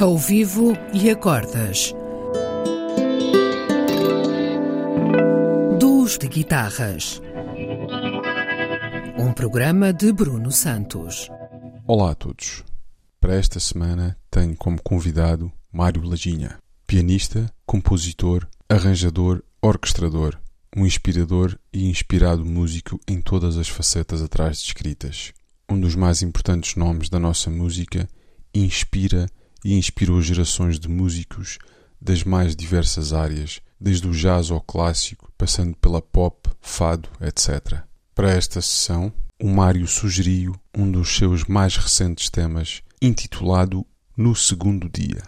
ao 0.00 0.16
vivo 0.16 0.72
e 0.94 1.10
a 1.10 1.14
cordas. 1.14 1.92
Duos 5.78 6.16
de 6.16 6.26
guitarras. 6.26 7.20
Um 9.18 9.30
programa 9.34 9.92
de 9.92 10.10
Bruno 10.10 10.50
Santos. 10.50 11.28
Olá 11.86 12.12
a 12.12 12.14
todos. 12.14 12.64
Para 13.20 13.34
esta 13.34 13.60
semana 13.60 14.16
tenho 14.30 14.56
como 14.56 14.80
convidado 14.82 15.52
Mário 15.70 16.02
Laginha, 16.02 16.58
pianista, 16.86 17.52
compositor, 17.66 18.48
arranjador, 18.70 19.44
orquestrador, 19.60 20.40
um 20.74 20.86
inspirador 20.86 21.58
e 21.70 21.90
inspirado 21.90 22.42
músico 22.42 22.98
em 23.06 23.20
todas 23.20 23.58
as 23.58 23.68
facetas 23.68 24.22
atrás 24.22 24.62
descritas. 24.62 25.34
Um 25.68 25.78
dos 25.78 25.94
mais 25.94 26.22
importantes 26.22 26.74
nomes 26.74 27.10
da 27.10 27.20
nossa 27.20 27.50
música, 27.50 28.08
inspira 28.54 29.26
e 29.64 29.74
inspirou 29.74 30.20
gerações 30.20 30.78
de 30.78 30.88
músicos 30.88 31.58
das 32.00 32.24
mais 32.24 32.56
diversas 32.56 33.12
áreas, 33.12 33.60
desde 33.78 34.08
o 34.08 34.12
jazz 34.12 34.50
ao 34.50 34.60
clássico, 34.60 35.30
passando 35.36 35.76
pela 35.76 36.00
pop, 36.00 36.48
fado, 36.60 37.08
etc. 37.20 37.82
Para 38.14 38.30
esta 38.30 38.60
sessão, 38.60 39.12
o 39.40 39.48
Mário 39.48 39.86
sugeriu 39.86 40.54
um 40.76 40.90
dos 40.90 41.16
seus 41.16 41.44
mais 41.44 41.76
recentes 41.76 42.28
temas, 42.28 42.82
intitulado 43.00 43.86
No 44.16 44.34
Segundo 44.34 44.88
Dia. 44.88 45.22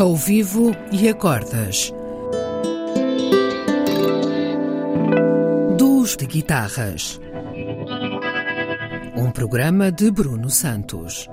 Ao 0.00 0.16
vivo 0.16 0.74
e 0.90 1.10
a 1.10 1.14
cordas. 1.14 1.92
Duos 5.76 6.16
de 6.16 6.24
guitarras. 6.24 7.20
Um 9.14 9.30
programa 9.30 9.92
de 9.92 10.10
Bruno 10.10 10.48
Santos. 10.48 11.28